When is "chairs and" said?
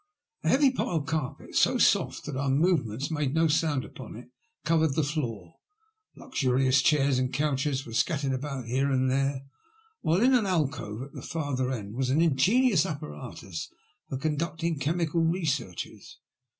6.83-7.31